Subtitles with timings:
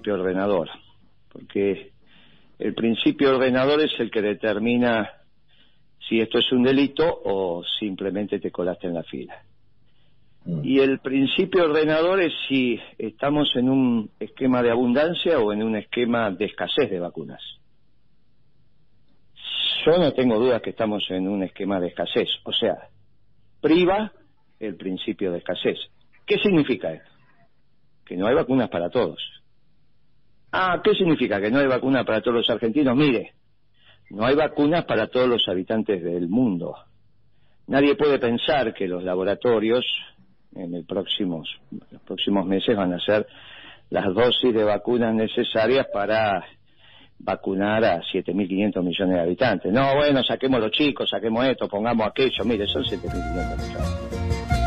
[0.00, 0.70] principio ordenador,
[1.30, 1.92] porque
[2.58, 5.10] el principio ordenador es el que determina
[6.08, 9.42] si esto es un delito o simplemente te colaste en la fila.
[10.46, 10.64] Mm.
[10.64, 15.76] Y el principio ordenador es si estamos en un esquema de abundancia o en un
[15.76, 17.42] esquema de escasez de vacunas.
[19.84, 22.88] Yo no tengo dudas que estamos en un esquema de escasez, o sea,
[23.60, 24.12] priva
[24.58, 25.78] el principio de escasez.
[26.26, 27.10] ¿Qué significa esto?
[28.06, 29.39] Que no hay vacunas para todos.
[30.52, 32.96] Ah, ¿qué significa que no hay vacunas para todos los argentinos?
[32.96, 33.32] Mire,
[34.10, 36.74] no hay vacunas para todos los habitantes del mundo.
[37.68, 39.84] Nadie puede pensar que los laboratorios
[40.54, 41.48] en el próximos,
[41.90, 43.26] los próximos meses van a ser
[43.90, 46.44] las dosis de vacunas necesarias para
[47.18, 49.72] vacunar a 7.500 millones de habitantes.
[49.72, 52.44] No, bueno, saquemos los chicos, saquemos esto, pongamos aquello.
[52.44, 54.59] Mire, son 7.500 millones.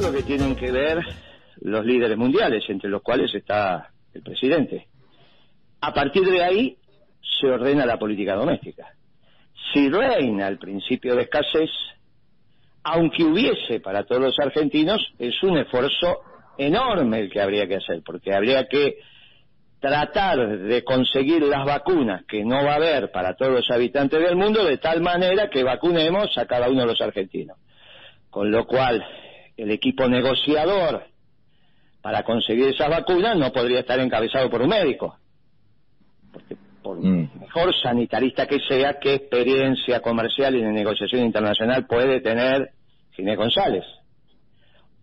[0.00, 0.98] Lo que tienen que ver
[1.60, 4.88] los líderes mundiales, entre los cuales está el presidente.
[5.80, 6.76] A partir de ahí
[7.40, 8.88] se ordena la política doméstica.
[9.72, 11.70] Si reina el principio de escasez,
[12.82, 16.20] aunque hubiese para todos los argentinos, es un esfuerzo
[16.58, 18.98] enorme el que habría que hacer, porque habría que
[19.80, 24.36] tratar de conseguir las vacunas que no va a haber para todos los habitantes del
[24.36, 27.58] mundo de tal manera que vacunemos a cada uno de los argentinos.
[28.30, 29.04] Con lo cual,
[29.56, 31.04] el equipo negociador
[32.02, 35.16] para conseguir esas vacunas no podría estar encabezado por un médico.
[36.32, 37.40] Porque por mm.
[37.40, 42.72] mejor sanitarista que sea, ¿qué experiencia comercial y de negociación internacional puede tener
[43.12, 43.84] Ginés González?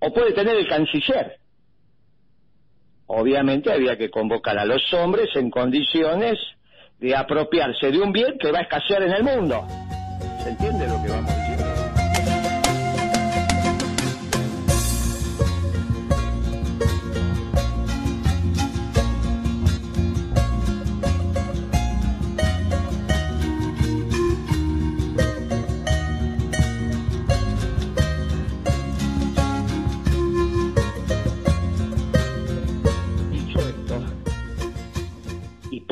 [0.00, 1.38] O puede tener el canciller.
[3.06, 6.38] Obviamente había que convocar a los hombres en condiciones
[6.98, 9.66] de apropiarse de un bien que va a escasear en el mundo.
[10.42, 11.69] ¿Se entiende lo que vamos diciendo?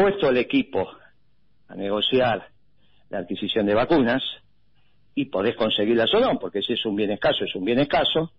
[0.09, 0.89] Puesto el equipo
[1.69, 2.49] a negociar
[3.11, 4.23] la adquisición de vacunas
[5.15, 8.33] y podés conseguirlas o no, porque si es un bien escaso, es un bien escaso,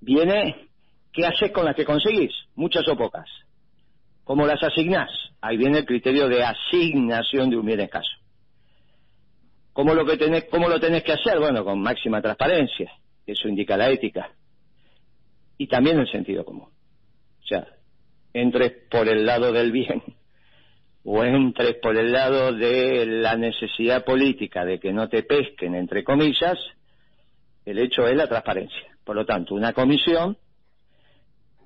[0.00, 0.68] viene
[1.12, 3.28] qué haces con las que conseguís, muchas o pocas.
[4.24, 5.10] ¿Cómo las asignás?
[5.40, 8.10] Ahí viene el criterio de asignación de un bien escaso.
[9.72, 11.38] ¿Cómo lo, que tenés, ¿Cómo lo tenés que hacer?
[11.38, 12.90] Bueno, con máxima transparencia,
[13.26, 14.30] eso indica la ética.
[15.56, 16.68] Y también el sentido común.
[16.68, 17.64] O sea,
[18.34, 20.02] entres por el lado del bien
[21.04, 26.02] o entres por el lado de la necesidad política de que no te pesquen, entre
[26.02, 26.58] comillas,
[27.64, 28.96] el hecho es la transparencia.
[29.04, 30.36] Por lo tanto, una comisión,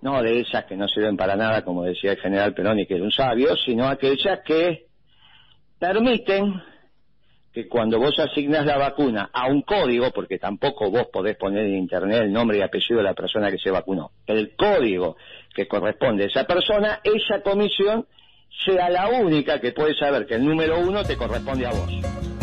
[0.02, 2.96] no de esas que no sirven para nada, como decía el general Perón y que
[2.96, 4.86] era un sabio, sino aquellas que
[5.78, 6.60] permiten
[7.52, 11.76] que cuando vos asignas la vacuna a un código, porque tampoco vos podés poner en
[11.76, 15.16] internet el nombre y apellido de la persona que se vacunó, el código
[15.54, 18.06] que corresponde a esa persona, esa comisión
[18.64, 22.37] sea la única que puede saber que el número uno te corresponde a vos.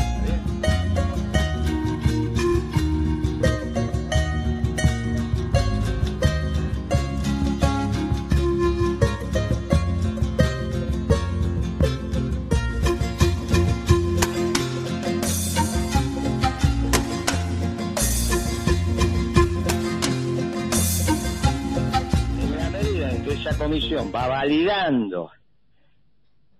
[23.54, 25.32] Comisión va validando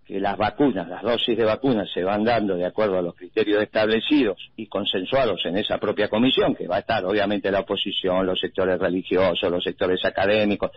[0.06, 3.64] que las vacunas, las dosis de vacunas se van dando de acuerdo a los criterios
[3.64, 8.40] establecidos y consensuados en esa propia comisión, que va a estar obviamente la oposición, los
[8.40, 10.70] sectores religiosos, los sectores académicos,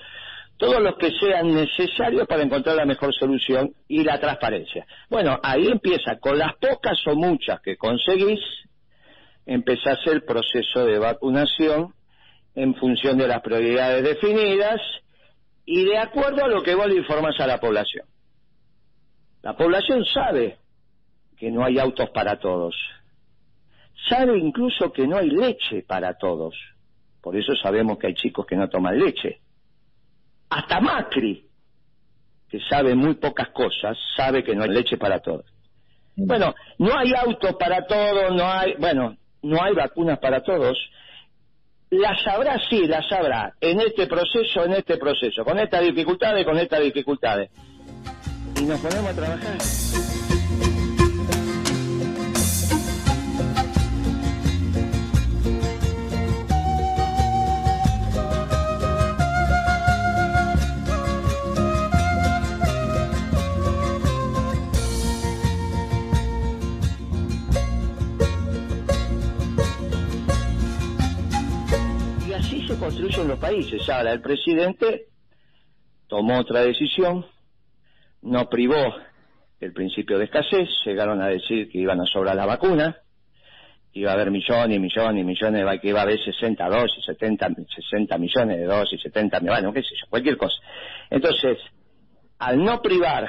[0.57, 4.87] todos los que sean necesarios para encontrar la mejor solución y la transparencia.
[5.11, 8.41] Bueno, ahí empieza, con las pocas o muchas que conseguís,
[9.45, 11.93] empezás el proceso de vacunación
[12.55, 14.81] en función de las prioridades definidas
[15.71, 18.07] y de acuerdo a lo que vos le informas a la población.
[19.43, 20.57] La población sabe
[21.37, 22.75] que no hay autos para todos.
[24.09, 26.55] Sabe incluso que no hay leche para todos.
[27.21, 29.41] Por eso sabemos que hay chicos que no toman leche.
[30.49, 31.45] Hasta Macri,
[32.49, 35.45] que sabe muy pocas cosas, sabe que no hay leche para todos.
[36.17, 40.79] Bueno, no hay autos para todos, no hay, bueno, no hay vacunas para todos.
[41.91, 46.59] Las habrá, sí, las habrá, en este proceso, en este proceso, con estas dificultades, con
[46.59, 47.51] estas dificultades.
[48.61, 50.08] Y nos ponemos a trabajar.
[72.77, 73.89] Construyen los países.
[73.89, 75.07] Ahora, el presidente
[76.09, 77.25] tomó otra decisión,
[78.23, 78.95] no privó
[79.61, 82.97] el principio de escasez, llegaron a decir que iban a sobrar la vacuna,
[83.93, 87.49] iba a haber millones y millones y millones, que iba a haber 60 dosis, 70,
[87.75, 90.57] 60 millones de dosis, 70, bueno, qué sé yo, cualquier cosa.
[91.11, 91.59] Entonces,
[92.39, 93.29] al no privar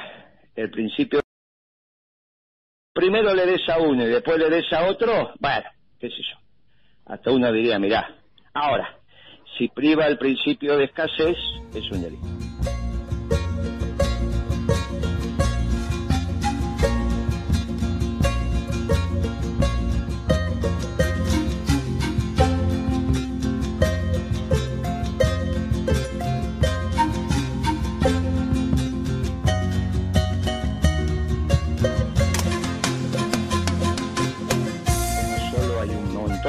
[0.56, 1.22] el principio,
[2.94, 5.70] primero le des a uno y después le des a otro, bueno,
[6.00, 6.38] qué sé yo.
[7.06, 8.16] Hasta uno diría, mirá,
[8.54, 8.99] ahora,
[9.58, 11.38] si priva el principio de escasez,
[11.74, 12.28] es un delito.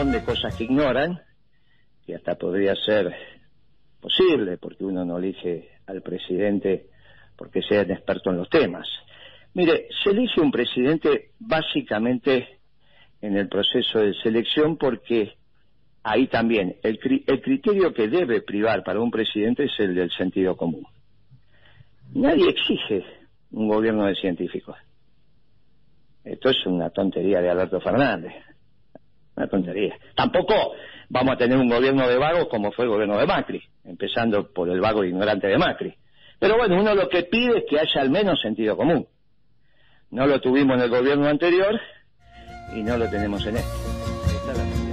[0.00, 1.20] De cosas que ignoran
[2.10, 3.14] y hasta podría ser
[4.00, 6.86] posible, porque uno no elige al presidente
[7.36, 8.88] porque sea un experto en los temas.
[9.54, 12.58] Mire, se elige un presidente básicamente
[13.20, 15.34] en el proceso de selección porque
[16.02, 20.56] ahí también el, el criterio que debe privar para un presidente es el del sentido
[20.56, 20.86] común.
[22.12, 23.04] Nadie exige
[23.52, 24.76] un gobierno de científicos.
[26.24, 28.32] Esto es una tontería de Alberto Fernández.
[29.36, 29.96] Una tontería.
[30.16, 30.74] Tampoco
[31.10, 34.70] vamos a tener un gobierno de vagos como fue el gobierno de Macri, empezando por
[34.70, 35.94] el vago ignorante de Macri.
[36.38, 39.06] Pero bueno, uno lo que pide es que haya al menos sentido común.
[40.10, 41.78] No lo tuvimos en el gobierno anterior
[42.74, 44.89] y no lo tenemos en este.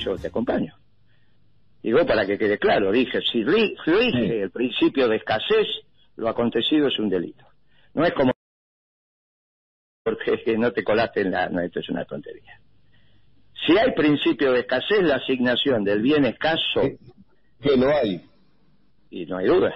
[0.00, 0.74] Yo te acompaño.
[1.82, 5.66] Digo, para que quede claro, dije, si rige el principio de escasez,
[6.16, 7.44] lo acontecido es un delito.
[7.94, 8.32] No es como
[10.04, 11.48] porque no te colaste en la...
[11.48, 12.60] No, esto es una tontería.
[13.66, 16.82] Si hay principio de escasez, la asignación del bien escaso...
[17.60, 18.22] Que no hay.
[19.10, 19.74] Y no hay duda.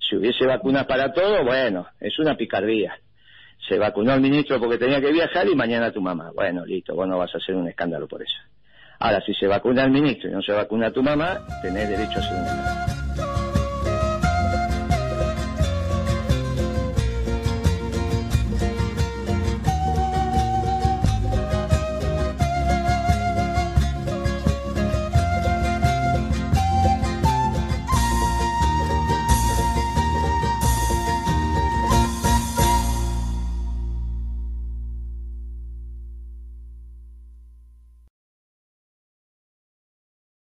[0.00, 2.98] Si hubiese vacunas para todo, bueno, es una picardía.
[3.68, 6.30] Se vacunó el ministro porque tenía que viajar y mañana tu mamá.
[6.34, 8.36] Bueno, listo, vos no vas a hacer un escándalo por eso.
[8.98, 12.22] Ahora, si se vacuna el ministro y no se vacuna tu mamá, tenés derecho a
[12.22, 12.95] ser un